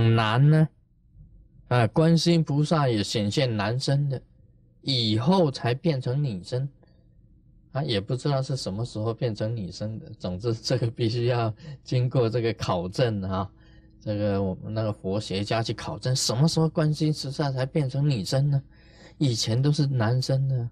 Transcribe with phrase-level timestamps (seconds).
[0.00, 0.68] 讲男呢，
[1.68, 4.20] 啊，观世音菩萨也显现男生的，
[4.80, 6.66] 以后才变成女生，
[7.72, 10.10] 啊，也不知道是什么时候变成女生的。
[10.18, 11.54] 总之，这个必须要
[11.84, 13.50] 经过这个考证啊，
[14.00, 18.62] 这个我们那个佛学家去考证，什么时候观世音菩萨才变成女生呢？
[19.18, 20.70] 以前都是男生的，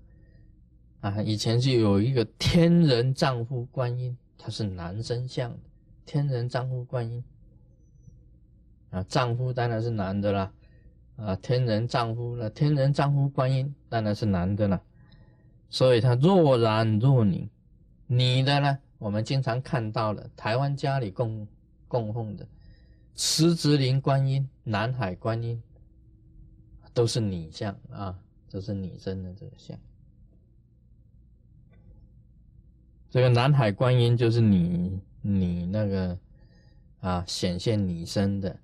[1.00, 5.54] 啊，以前就有一个天人丈夫观音，他是男生像，
[6.06, 7.22] 天人丈夫观音。
[8.90, 10.52] 啊，丈夫当然是男的啦，
[11.16, 14.80] 啊，天人丈夫了，天人丈夫观音当然是男的了，
[15.68, 17.46] 所以他若男若女，
[18.06, 21.46] 女的呢，我们经常看到了，台湾家里供
[21.86, 22.48] 供奉的
[23.14, 25.62] 慈子林观音、南海观音，
[26.94, 28.18] 都是女像啊，
[28.48, 29.78] 这是女生的这个像，
[33.10, 36.18] 这个南海观音就是女女那个
[37.00, 38.58] 啊，显现女生的。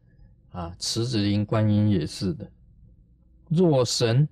[0.54, 2.48] 啊，慈子音观音也是的，
[3.48, 4.28] 若神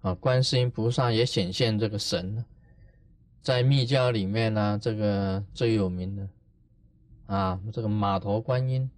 [0.00, 2.42] 啊，观世音菩萨也显现这个神呢，
[3.42, 6.28] 在密教里面呢，这个最有名的
[7.26, 8.90] 啊，这个马头观音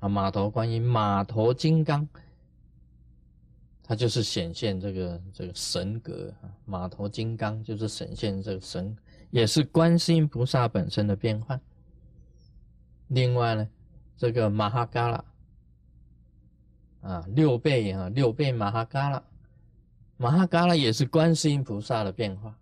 [0.00, 2.06] 啊，马头观音，马头金刚，
[3.82, 8.94] 它就是显现这个这个神格啊，马头金刚就是显现这个神，
[9.30, 11.58] 也是观世音菩萨本身的变换。
[13.08, 13.66] 另外呢。
[14.16, 15.24] 这个马哈嘎拉
[17.00, 19.22] 啊，六倍啊，六倍马哈嘎拉，
[20.16, 22.56] 马哈嘎拉也是观世音菩萨的变化。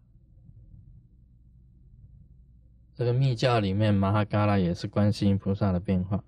[2.94, 6.22] 这个密教里面，马哈嘎拉也是观世音菩萨的变化。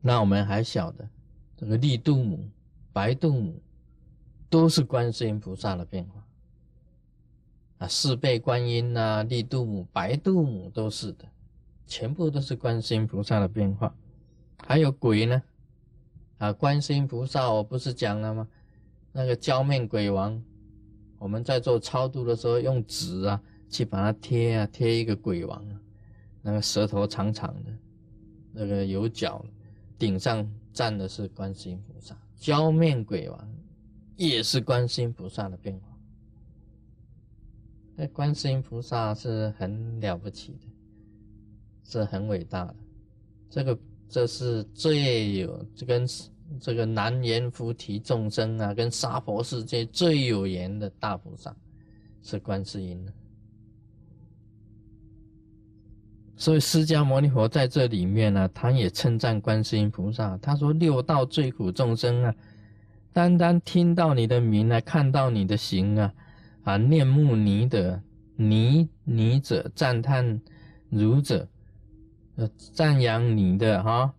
[0.00, 1.08] 那我们还晓得，
[1.56, 2.48] 这个利度母、
[2.92, 3.60] 白度母
[4.48, 6.24] 都是观世音菩萨的变化
[7.78, 11.24] 啊，四倍观音呐，利度母、白度母都是的。
[11.86, 13.94] 全部都是观世音菩萨的变化，
[14.58, 15.42] 还有鬼呢，
[16.38, 18.48] 啊，观世音菩萨，我不是讲了吗？
[19.12, 20.42] 那个焦面鬼王，
[21.18, 23.40] 我们在做超度的时候，用纸啊
[23.70, 25.64] 去把它贴啊，贴一个鬼王，
[26.42, 27.70] 那个舌头长长的，
[28.52, 29.44] 那个有角，
[29.98, 33.48] 顶上站的是观世音菩萨，焦面鬼王
[34.16, 35.96] 也是观世音菩萨的变化。
[37.94, 40.66] 那观世音菩萨是很了不起的。
[41.88, 42.76] 是很伟大的，
[43.48, 46.04] 这个这是最有这跟
[46.60, 51.54] 这个南阎浮提众生啊，跟娑婆世界最有缘的大菩萨，
[52.22, 53.12] 是观世音的。
[56.36, 62.34] 所以释迦牟尼佛在这里面呢，他也称赞观世音菩萨，他说：“六道最苦众生啊，
[63.12, 66.12] 单单听到你的名啊，看到你的形啊，
[66.64, 68.02] 啊，念慕你的
[68.34, 70.40] 你你者，赞叹
[70.90, 71.48] 如者。”
[72.36, 74.14] 呃，赞扬你的哈，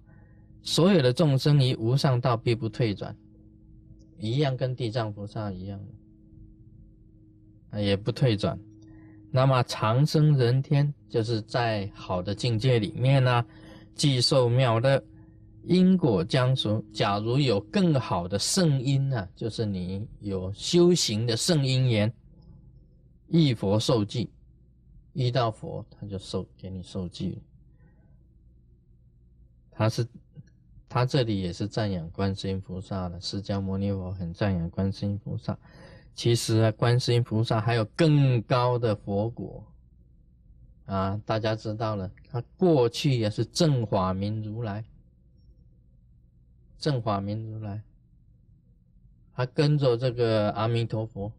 [0.63, 3.15] 所有的众生于无上道必不退转，
[4.17, 5.79] 一样跟地藏菩萨一样
[7.69, 8.59] 啊，也不退转。
[9.29, 13.45] 那么长生人天，就是在好的境界里面呢，
[13.93, 15.03] 既受妙乐，
[15.63, 16.83] 因果将熟。
[16.91, 22.11] 假如有更好的圣因呢，就是你有修行的圣因缘，
[23.27, 24.27] 遇佛受记，
[25.13, 27.39] 遇到佛他就受给你受记。
[29.77, 30.07] 他是，
[30.89, 33.21] 他这里也是赞扬观世音菩萨的。
[33.21, 35.55] 释迦牟尼佛很赞扬观世音菩萨。
[36.15, 39.63] 其实啊，观世音菩萨还有更高的佛果
[40.85, 41.21] 啊！
[41.27, 44.83] 大家知道了，他过去也是正法明如来，
[46.79, 47.83] 正法明如来，
[49.35, 51.31] 他跟着这个阿弥陀佛，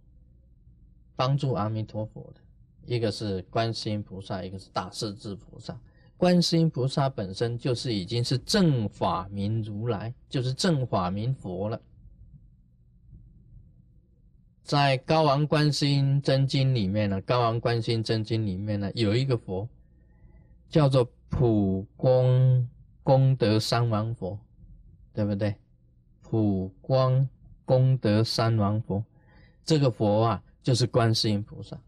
[1.16, 2.40] 帮助阿弥陀佛的。
[2.86, 5.76] 一个是观世音菩萨，一个是大势至菩萨。
[6.18, 11.80] 观世音菩萨本身就是已经是正法明如来，就是正法明佛了。
[14.64, 19.68] 在《高王观世音真经》里面呢，《高王观世音真经》里面呢，有一个佛
[20.68, 22.68] 叫做普光
[23.04, 24.36] 功德三王佛，
[25.14, 25.54] 对不对？
[26.20, 27.28] 普光
[27.64, 29.04] 功德三王佛，
[29.64, 31.78] 这个佛啊，就是观世音菩萨。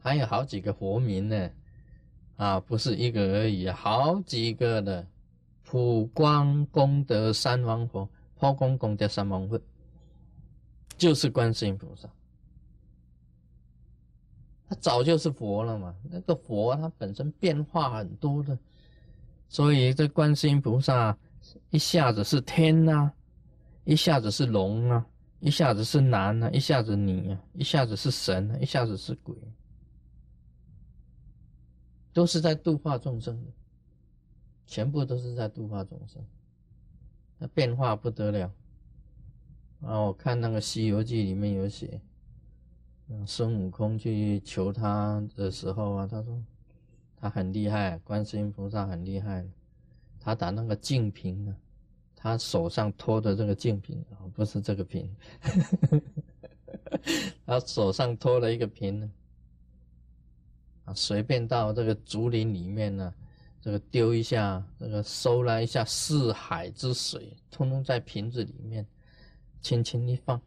[0.00, 1.50] 还有好几个佛名呢。
[2.36, 5.06] 啊，不是一个而已，好几个的
[5.64, 9.60] 普光功德三王佛，普光功德三王佛，
[10.96, 12.08] 就是观世音菩萨。
[14.68, 18.58] 他早就是佛了嘛，那个佛他本身变化很多的，
[19.48, 21.16] 所以这观世音菩萨
[21.70, 23.12] 一下子是天呐，
[23.84, 25.06] 一下子是龙啊，
[25.38, 29.34] 一下子是男啊，一下子女啊，一下子是神啊，一下子是鬼。
[32.16, 33.50] 都是在度化众生的，
[34.66, 36.24] 全部都是在度化众生，
[37.36, 38.50] 那变化不得了。
[39.82, 42.00] 啊，我看那个《西游记》里面有写，
[43.26, 46.42] 孙悟空去求他的时候啊，他说
[47.18, 49.46] 他很厉害，观世音菩萨很厉害，
[50.18, 51.54] 他打那个净瓶啊，
[52.14, 55.14] 他手上托的这个净瓶啊，不是这个瓶，
[57.44, 59.10] 他手上托了一个瓶呢，
[60.86, 63.14] 啊随便到这个竹林里面呢，
[63.60, 68.84] 这个丢一下，这个收了一下四海之水，通通在瓶子里面。
[69.62, 70.40] 轻轻一放，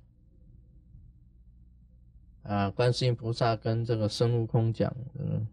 [2.43, 2.69] 啊！
[2.69, 5.45] 观世音菩萨跟这个孙悟空讲：“嗯，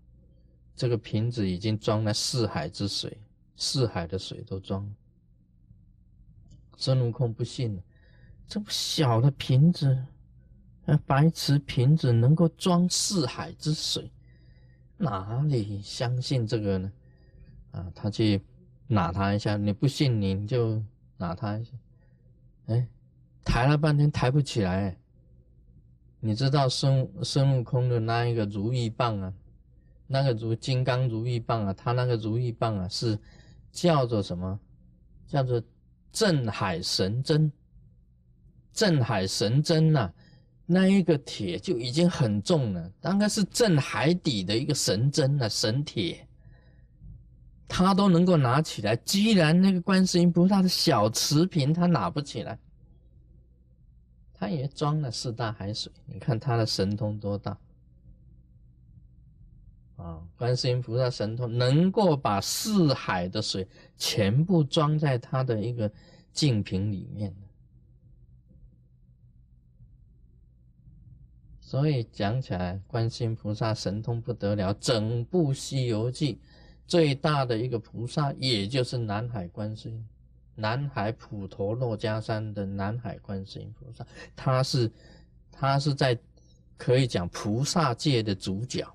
[0.77, 3.19] 这个瓶子已经装了四海之水，
[3.57, 4.89] 四海的水都装。”
[6.79, 7.83] 孙悟空不信，
[8.47, 9.99] 这么小的瓶子，
[10.85, 14.09] 啊，白瓷瓶子能够装四海之水，
[14.97, 16.93] 哪里相信这个呢？
[17.73, 18.41] 啊，他去
[18.87, 20.83] 拿他一下，你不信你就
[21.17, 21.73] 拿他一下，
[22.67, 22.89] 哎。
[23.45, 24.99] 抬了半天抬不起来，
[26.19, 29.33] 你知道孙孙悟空的那一个如意棒啊，
[30.09, 33.17] 那个如金刚如意棒啊，他那个如意棒啊是
[33.71, 34.59] 叫做什么？
[35.29, 35.63] 叫做
[36.11, 37.53] 镇海神针。
[38.73, 40.13] 镇海神针呐，
[40.67, 46.27] 那一个铁就已经很重了，大概是镇海底的一个神针啊，神铁，
[47.67, 48.95] 他都能够拿起来。
[48.97, 52.59] 既然那个观世音菩萨的小瓷瓶他拿不起来。
[54.39, 57.57] 他也装了四大海水，你看他的神通多大
[59.97, 60.21] 啊！
[60.37, 63.67] 观世音菩萨神通能够把四海的水
[63.97, 65.91] 全部装在他的一个
[66.35, 67.35] 净瓶里面，
[71.67, 74.73] 所以讲起来，观世音菩萨神通不得了。
[74.75, 76.35] 整部《西游记》
[76.87, 80.07] 最大的一个菩萨，也就是南海观世音。
[80.55, 84.89] 南海普陀珞珈山的南海观世音菩萨，他是
[85.51, 86.17] 他是在
[86.77, 88.87] 可以讲菩萨界的主角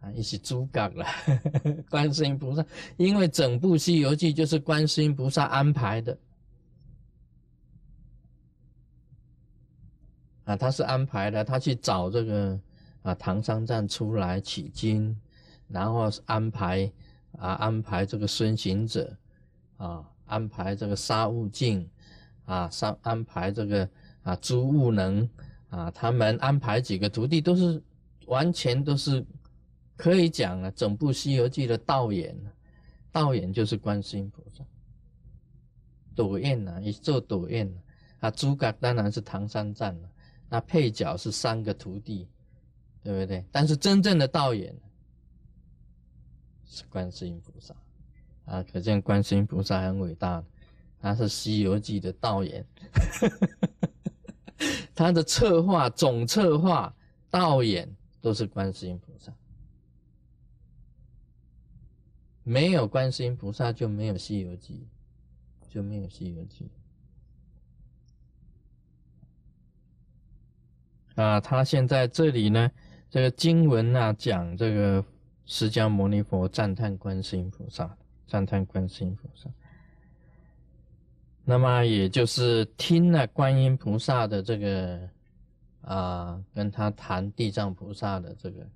[0.00, 1.04] 啊，一起主角了。
[1.90, 2.64] 观世音菩萨，
[2.96, 6.16] 因为整部《西游记》就是观世音菩萨安排的
[10.44, 12.60] 啊，他是安排的，他去找这个
[13.02, 15.16] 啊唐三藏出来取经，
[15.68, 16.90] 然后安排
[17.38, 19.16] 啊安排这个孙行者
[19.76, 20.08] 啊。
[20.26, 21.86] 安排这个沙悟净，
[22.46, 23.86] 啊，上安排这个
[24.22, 25.28] 啊朱悟能，
[25.68, 27.80] 啊，他们安排几个徒弟都是
[28.24, 29.22] 完全都是
[29.98, 32.34] 可以讲啊，整部《西游记》的导演，
[33.12, 34.64] 导演就是观世音菩萨，
[36.16, 37.70] 导演呐，一做导演
[38.20, 40.08] 啊，诸葛当然是唐三藏了，
[40.54, 42.28] 那配角是三个徒弟，
[43.02, 43.44] 对不对？
[43.50, 44.72] 但是真正的导演
[46.64, 47.74] 是观世音菩萨。
[48.44, 50.44] 啊，可见观世音菩萨很伟大，
[51.00, 52.64] 他是《西游记》的导演，
[54.94, 56.94] 他的策划、总策划、
[57.28, 59.34] 导演都是观世音菩萨。
[62.44, 64.86] 没有观世音菩萨，就没有《西游记》，
[65.74, 66.64] 就没有《西游记》。
[71.14, 72.70] 啊，他现在这里呢，
[73.10, 75.04] 这个经文啊，讲这个
[75.46, 77.96] 释迦牟尼佛赞叹观世音菩萨。
[78.26, 79.48] 赞叹观世音菩萨，
[81.44, 85.08] 那么也就是听了观音菩萨的这个
[85.82, 88.66] 啊，跟他谈地藏菩萨的这个，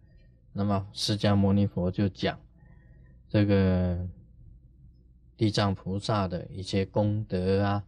[0.53, 2.39] 那么释迦牟尼佛就讲
[3.29, 3.99] 这个
[5.35, 7.83] 地藏菩萨的一些功德啊，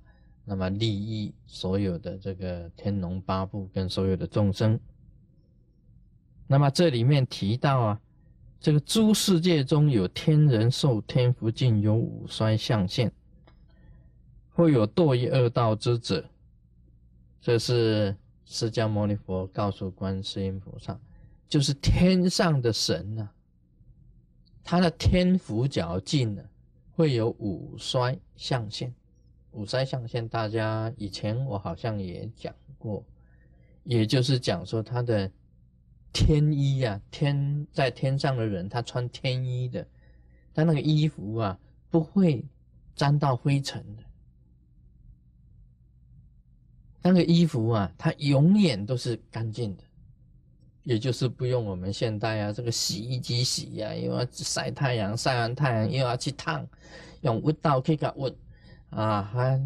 [0.44, 4.78] 那么利益所有的这个天龙八部跟所有的众生。
[6.46, 8.00] 那么这里面提到啊。
[8.62, 13.10] 这个诸世界中有天人寿、天福尽，有五衰相现，
[14.50, 16.22] 会有堕于恶道之者。
[17.40, 21.00] 这是释迦牟尼佛告诉观世音菩萨，
[21.48, 23.30] 就是天上的神呐，
[24.62, 26.44] 他的天福较尽了，
[26.90, 28.94] 会有五衰相现。
[29.52, 33.04] 五衰相现，大家以前我好像也讲过，
[33.84, 35.30] 也就是讲说他的。
[36.12, 39.86] 天衣呀，天在天上的人，他穿天衣的，
[40.52, 41.56] 他那个衣服啊，
[41.88, 42.44] 不会
[42.96, 44.02] 沾到灰尘的。
[47.00, 49.84] 那个衣服啊，它永远都是干净的，
[50.82, 56.66] 也就是不用我们现代啊，这个洗衣机洗呀，又要晒太阳，晒完太阳又要去烫，
[57.20, 58.34] 用温刀可以给温
[58.90, 59.60] 啊，还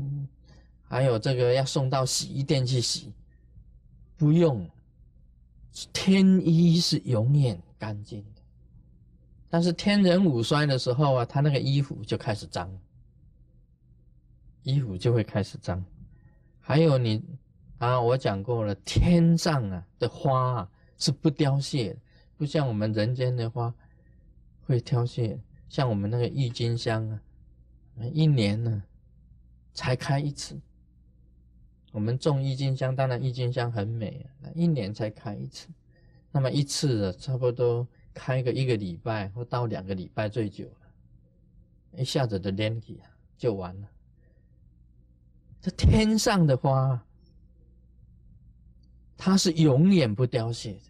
[0.83, 3.12] 还有这个要送到洗衣店去洗，
[4.16, 4.69] 不用。
[5.93, 8.40] 天衣是永远干净的，
[9.50, 12.71] 但是天人五衰的时候啊，他那个衣服就开始脏，
[14.62, 15.85] 衣服就会开始脏。
[16.61, 17.21] 还有你
[17.78, 22.00] 啊，我讲过了，天上啊的花啊是不凋谢的，
[22.37, 23.75] 不像我们人间的花
[24.66, 25.37] 会凋谢。
[25.69, 27.21] 像我们那个郁金香啊，
[28.12, 28.81] 一年呢
[29.75, 30.59] 才开一次。
[31.93, 35.69] 我们种郁金香，当然郁金香很美啊，一年才开一次。
[36.33, 43.88] 那么一次啊，差不多开个一个礼拜或到两个礼拜最久了，一下子的年纪啊就完了。
[45.61, 47.00] 这天上的花，
[49.16, 50.81] 它是永远不凋谢的。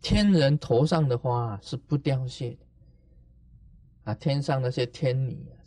[0.00, 2.66] 天人头上的花是不凋谢的。
[4.04, 5.60] 啊，天上那些天女啊，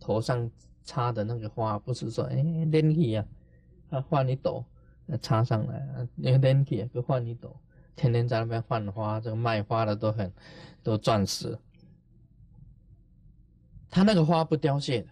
[0.00, 0.50] 头上
[0.84, 2.36] 插的那个花，不是说哎
[2.70, 3.26] 连起啊，
[3.90, 4.64] 啊换一朵。
[5.20, 7.54] 插上来啊，那个连体就换一朵，
[7.94, 10.32] 天天在那边换花，这个卖花的都很
[10.82, 11.58] 都赚死。
[13.90, 15.08] 他那个花不凋谢的，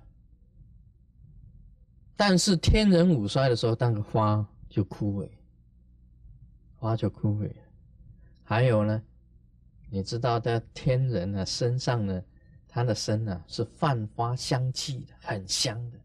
[2.17, 5.29] 但是天人五衰的时候，那个花就枯萎，
[6.77, 7.53] 花就枯萎。
[8.43, 9.03] 还有呢，
[9.91, 12.23] 你知道在天人呢身上呢，
[12.71, 15.99] 他的身呢是泛花香气的，很香的。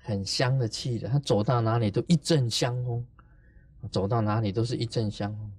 [0.00, 3.06] 很香的气的，他走到哪里都一阵香风，
[3.90, 5.52] 走到哪里都是一阵香风。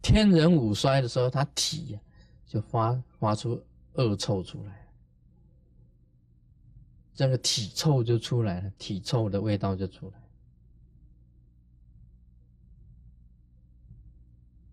[0.00, 1.98] 天人五衰的时候，他体
[2.46, 4.88] 就发发出恶臭出来，
[7.12, 10.10] 这个体臭就出来了，体臭的味道就出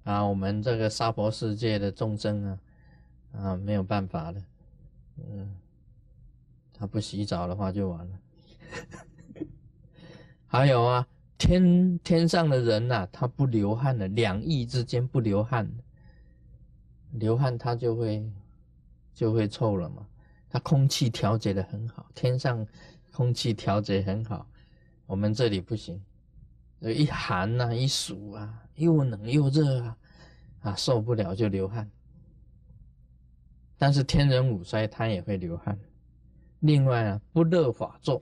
[0.05, 0.13] 来。
[0.13, 2.58] 啊，我们这个娑婆世界的众生啊，
[3.33, 4.41] 啊没有办法了，
[5.17, 5.55] 嗯，
[6.74, 8.19] 他不洗澡的话就完了。
[10.48, 11.07] 还有啊，
[11.38, 15.69] 天天上的人呐，他不流汗的，两翼之间不流汗，
[17.12, 18.31] 流汗他就会
[19.13, 20.07] 就会臭了嘛。
[20.50, 22.65] 他空气调节的很好，天上
[23.12, 24.48] 空气调节很好，
[25.05, 26.01] 我们这里不行，
[26.79, 29.98] 一寒呐，一暑啊，又冷又热啊，
[30.62, 31.88] 啊受不了就流汗。
[33.79, 35.79] 但是天人五衰，他也会流汗。
[36.59, 38.21] 另外啊，不乐法座。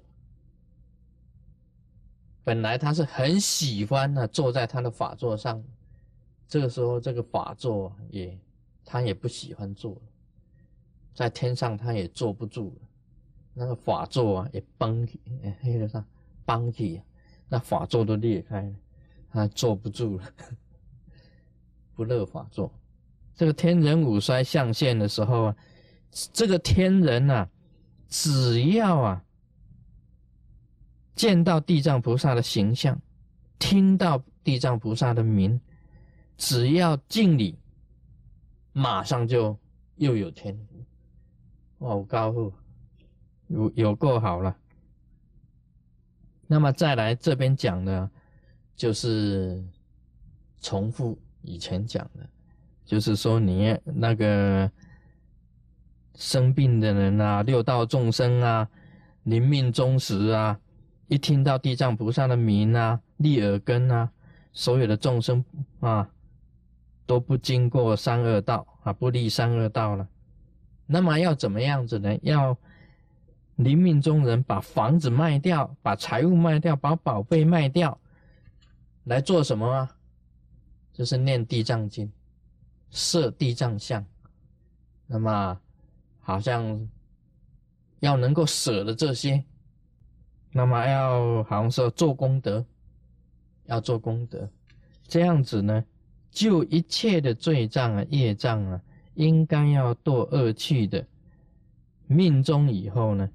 [2.43, 5.61] 本来他是很喜欢呢，坐在他的法座上，
[6.47, 8.39] 这个时候这个法座也
[8.85, 9.99] 他也不喜欢坐，
[11.13, 12.87] 在天上他也坐不住了，
[13.53, 15.19] 那个法座啊也崩起，
[15.59, 16.05] 黑的上
[16.45, 17.01] 崩起，
[17.49, 18.75] 那法座都裂开了，
[19.31, 20.23] 他坐不住了，
[21.95, 22.71] 不乐法座。
[23.37, 25.55] 这个天人五衰象限的时候啊，
[26.33, 27.47] 这个天人呐，
[28.09, 29.23] 只要啊。
[31.15, 33.01] 见到地藏菩萨的形象，
[33.57, 35.59] 听到地藏菩萨的名，
[36.37, 37.57] 只要敬礼，
[38.71, 39.57] 马上就
[39.95, 40.85] 又有天福，
[41.79, 42.53] 哦，高富，
[43.47, 44.55] 有有够好了。
[46.45, 48.07] 那么再来这边讲的，
[48.75, 49.67] 就是
[50.61, 52.29] 重复以前讲的，
[52.87, 54.71] 就是说你那个
[56.15, 58.67] 生病的人啊，六道众生啊，
[59.23, 60.57] 临命终时啊。
[61.09, 64.09] 一听到地藏菩萨的名啊，立耳根啊，
[64.53, 65.43] 所有的众生
[65.81, 66.09] 啊，
[67.05, 70.07] 都不经过三恶道啊，不立三恶道了。
[70.85, 72.17] 那么要怎么样子呢？
[72.21, 72.57] 要
[73.55, 77.97] 临命中人把房子卖掉，把财物卖掉，把宝贝卖掉，
[79.03, 79.95] 来做什么啊？
[80.91, 82.11] 就是念地藏经，
[82.89, 84.05] 设地藏像。
[85.05, 85.59] 那么
[86.19, 86.89] 好像
[87.99, 89.43] 要能够舍了这些。
[90.51, 92.65] 那么要好像说做功德，
[93.65, 94.49] 要做功德，
[95.07, 95.85] 这样子呢，
[96.31, 98.81] 就一切的罪障啊、业障啊，
[99.13, 101.05] 应该要堕恶趣的
[102.07, 103.29] 命中以后呢，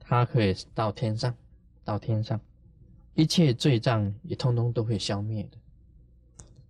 [0.00, 1.32] 他可以到天上，
[1.84, 2.40] 到天上，
[3.14, 5.58] 一切罪障也通通都会消灭的。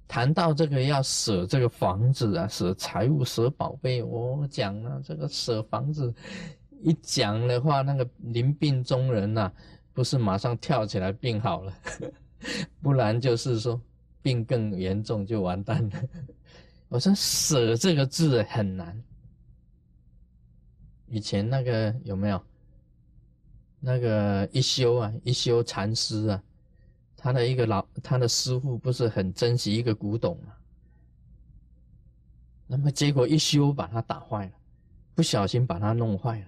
[0.08, 6.12] 谈到这个要舍这个房子啊，舍财物、舍宝贝，我讲了这个舍房子。
[6.82, 9.50] 一讲的话，那个临病中人呐，
[9.92, 11.72] 不是马上跳起来病好了，
[12.82, 13.80] 不然就是说
[14.22, 16.02] 病更严重就完蛋了。
[16.88, 19.02] 我说舍这个字很难。
[21.08, 22.40] 以前那个有没有？
[23.80, 26.42] 那个一休啊，一休禅师啊，
[27.16, 30.52] 他的一个老他的师傅不是很珍惜一个古董吗？
[32.66, 34.52] 那么结果一修把他打坏了，
[35.14, 36.46] 不小心把他弄坏了。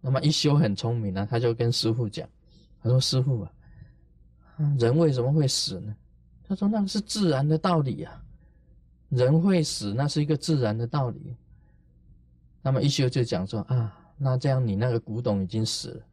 [0.00, 2.28] 那么一修很聪明呢，他就跟师傅讲
[2.80, 3.50] ：“他说师傅啊，
[4.78, 5.96] 人为什么会死呢？
[6.46, 8.22] 他说那是自然的道理啊，
[9.08, 11.34] 人会死，那是一个自然的道理。
[12.62, 16.06] 那么一休就讲说啊，那这样你那个古董已经死了，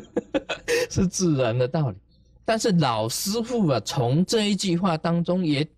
[0.90, 1.98] 是自然的道理。
[2.46, 5.68] 但是老师傅啊，从这一句话当中也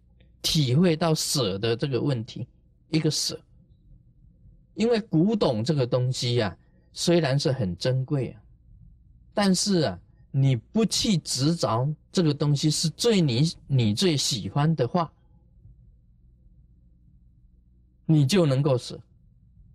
[0.42, 2.46] 体会到舍的这个问题，
[2.90, 3.40] 一个舍。
[4.74, 6.56] 因为古董这个东西呀，
[6.92, 8.40] 虽然是很珍贵啊，
[9.34, 9.98] 但是啊，
[10.30, 15.10] 你不去执着这个东西是最你你最喜欢的话，
[18.04, 19.00] 你就能够舍。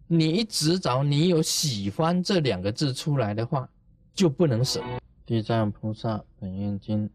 [0.06, 3.68] 你一执着，你有喜欢这两个字出来的话，
[4.14, 4.80] 就不能舍。
[5.34, 7.10] 地藏菩萨本愿经，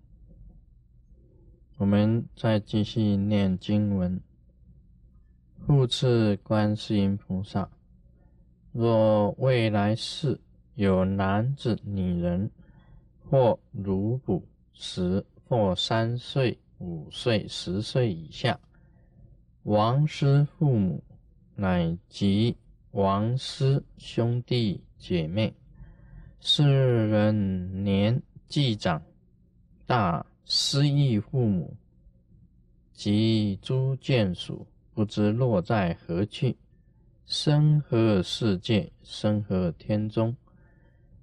[1.76, 4.20] 我们再继续念经文。
[5.64, 7.70] 复次，观世音菩萨，
[8.72, 10.40] 若未来世
[10.74, 12.50] 有男子、女人，
[13.30, 18.58] 或如哺时，或三岁、五岁、十岁以下，
[19.62, 21.04] 亡失父母，
[21.54, 22.56] 乃及
[22.90, 25.54] 亡失兄弟姐妹。
[26.40, 29.02] 世人年纪长
[29.86, 31.76] 大，失忆父母
[32.92, 34.64] 及诸眷属，
[34.94, 36.56] 不知落在何去，
[37.26, 40.36] 生何世界，生何天中？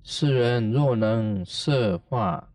[0.03, 2.51] 世人若能设化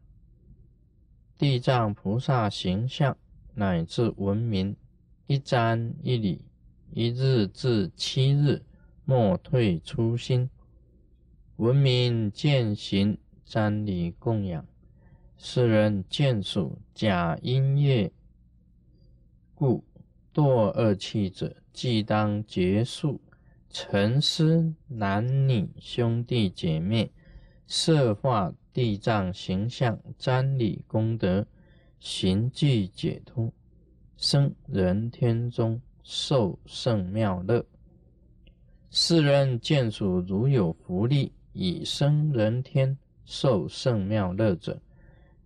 [1.39, 3.17] 地藏菩萨形象，
[3.55, 4.77] 乃至闻名，
[5.27, 6.45] 一瞻一礼，
[6.93, 8.63] 一日至七日，
[9.07, 10.49] 莫退初心。
[11.61, 14.65] 文明践行，瞻礼供养，
[15.37, 18.11] 世人见属假音乐，
[19.55, 19.85] 故
[20.33, 23.21] 堕恶气者，即当结束。
[23.69, 27.13] 沉思男女兄弟姐妹，
[27.67, 31.47] 设化地藏形象，瞻礼功德，
[31.99, 33.53] 行具解脱，
[34.17, 37.63] 生人天中，受圣妙乐。
[38.89, 41.31] 世人见属如有福利。
[41.53, 44.81] 以生人天受圣妙乐者，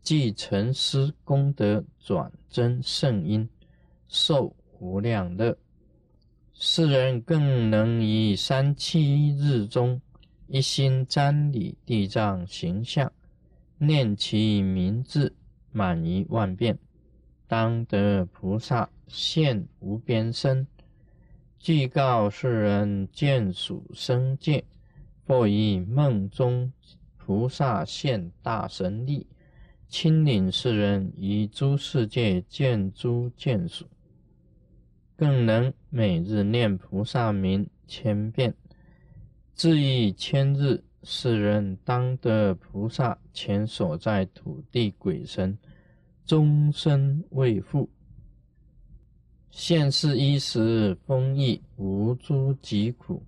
[0.03, 3.49] 即成师功德转增圣因，
[4.09, 5.57] 受无量乐。
[6.53, 10.01] 世人更能以三七日中
[10.47, 13.11] 一心瞻礼地藏形象，
[13.79, 15.35] 念其名字
[15.73, 16.79] 满一万遍，
[17.49, 20.67] 当得菩萨现无边身，
[21.59, 24.65] 具告世人见属生界。
[25.27, 26.73] 或以梦中
[27.17, 29.27] 菩萨现大神力，
[29.89, 33.87] 亲领世人于诸世界见诸见属，
[35.17, 38.55] 更能每日念菩萨名千遍，
[39.55, 45.57] 至于千日，世人当得菩萨前所在土地鬼神
[46.27, 47.89] 终身未复。
[49.51, 53.23] 现世衣食丰溢，无诸疾苦。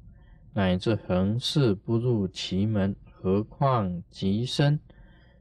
[0.57, 4.81] 乃至横事不入其门，何况极深？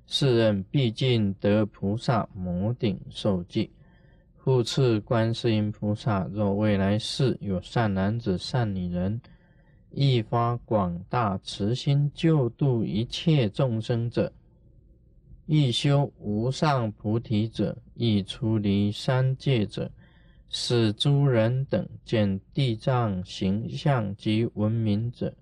[0.05, 3.71] 世人毕竟得菩萨摩顶受记。
[4.35, 9.21] 复次，观世音菩萨，若未来世有善男子、善女人，
[9.89, 14.33] 亦发广大慈心，救度一切众生者，
[15.45, 19.89] 亦修无上菩提者，亦出离三界者。
[20.57, 25.35] 使诸人等见地藏形象及闻名者，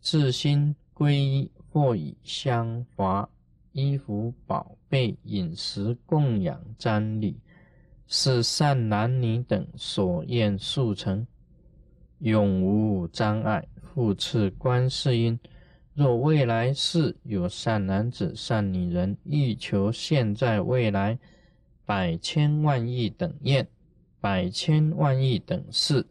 [0.00, 3.28] 自心皈依，或以香华、
[3.72, 7.36] 衣服、宝贝、饮食供养瞻礼，
[8.06, 11.26] 是善男女等所愿速成，
[12.20, 13.68] 永无障碍。
[13.92, 15.38] 复次，观世音，
[15.92, 21.18] 若未来世有善男子、善女人，欲求现在未来
[21.84, 23.68] 百千万亿等愿。
[24.20, 26.06] 百千万亿等事，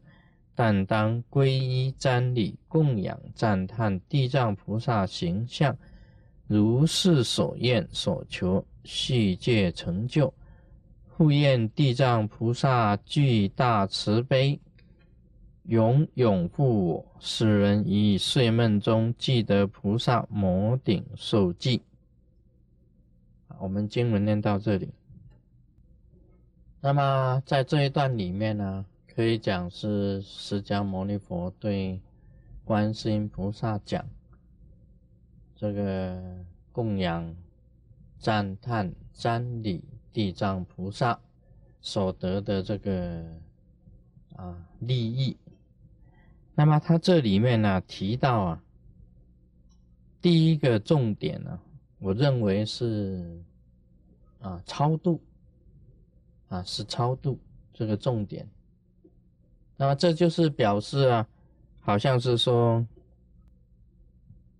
[0.55, 5.77] 但当皈依瞻礼供养赞叹地藏菩萨形象，
[6.47, 10.33] 如是所愿所求，续界成就。
[11.15, 14.59] 复愿地藏菩萨具大慈悲，
[15.63, 17.05] 永永护我。
[17.19, 21.81] 使人于睡梦中记得菩萨摩顶受记。
[23.59, 24.89] 我们经文念到这里。
[26.81, 31.99] 那么在这一段里面呢，可以讲是释迦牟尼佛对
[32.63, 34.05] 观世音菩萨讲
[35.57, 36.17] 这个
[36.71, 37.35] 供养、
[38.17, 41.19] 赞叹、瞻礼地藏菩萨
[41.81, 43.25] 所得的这个
[44.37, 45.35] 啊利益。
[46.55, 48.63] 那么他这里面呢提到啊，
[50.21, 51.59] 第一个重点呢，
[51.99, 53.43] 我认为是
[54.39, 55.21] 啊超度。
[56.49, 57.39] 啊，是超度
[57.71, 58.47] 这个重点
[59.77, 61.27] 那么这就是表示啊，
[61.79, 62.85] 好像是说，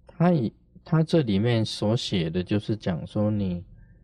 [0.05, 0.53] 他以
[0.85, 3.63] 他这里面所写的就是讲说你，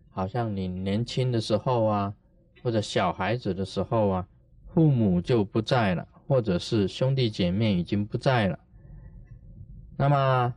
[0.10, 2.14] 好像你年轻的时候啊，
[2.62, 4.28] 或者小孩子的时候啊，
[4.74, 8.60] 父母就不在了，或者是兄弟姐妹已经不在了。
[9.96, 10.54] 那么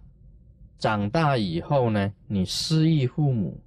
[0.79, 3.61] 长大以后呢，你失忆父母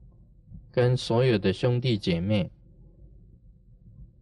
[0.71, 2.51] 跟所有的兄弟姐妹。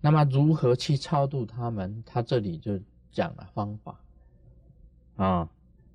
[0.02, 2.04] 那么如何去超度他们？
[2.06, 2.80] 他这里就
[3.12, 4.00] 讲了方法。
[5.18, 5.50] 啊，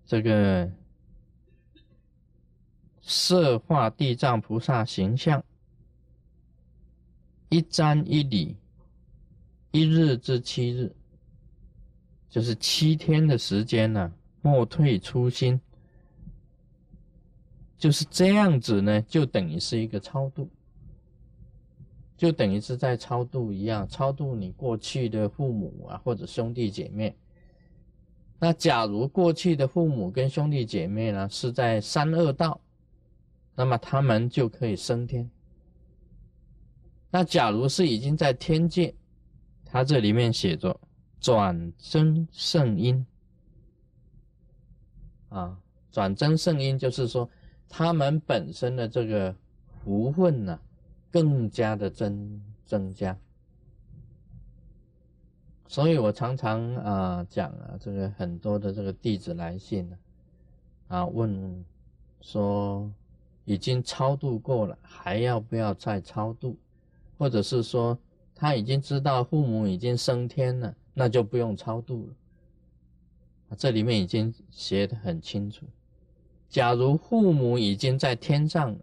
[0.05, 0.71] 这个
[3.01, 5.43] 设化地藏菩萨形象，
[7.49, 8.57] 一瞻一礼，
[9.71, 10.95] 一日至七日，
[12.29, 14.13] 就是七天的时间呢，
[14.43, 15.59] 莫退初心，
[17.79, 20.51] 就是这样子呢，就等于是一个超度。
[22.17, 27.17] 就等于是在超度一样，超度你过去的父母啊，或者兄弟姐妹。
[28.39, 32.61] 那假如过去的父母跟兄弟姐妹呢是在三恶道，
[33.55, 35.29] 那么他们就可以升天。
[37.11, 38.95] 那假如是已经在天界，
[39.65, 40.79] 他这里面写着
[41.21, 43.05] 转增圣因
[45.31, 45.59] 啊，
[45.91, 47.29] 转增圣因就是说
[47.69, 49.35] 他们本身的这个
[49.83, 50.61] 福分呢。
[51.15, 53.17] 更加的增增加，
[55.69, 59.97] 所以我常常啊讲啊，这个很多的这个弟子来信呢，
[60.89, 61.65] 啊问
[62.21, 62.91] 说
[63.45, 66.57] 已经超度过了，还要不要再超度？
[67.17, 67.97] 或者是说
[68.35, 73.57] 他已经知道父母已经升天了，那就不用超度了。
[73.57, 75.65] 这里面已经写的很清楚，
[76.49, 78.79] 假如父母已经在天上了。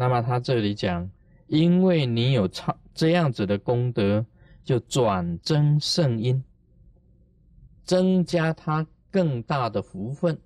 [0.00, 1.10] 那么他这里讲，
[1.48, 4.24] 因为你有超这样子的功德，
[4.62, 6.40] 就转增圣因，
[7.82, 10.38] 增加他更大的福分，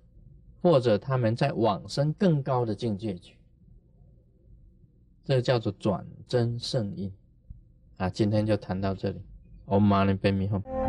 [0.59, 3.37] 或者他们在往生更高的境界去，
[5.23, 7.13] 这叫做转增圣因。
[7.97, 9.21] 啊，今天就谈到这里
[9.67, 10.82] ，Om Mani Padme Hum。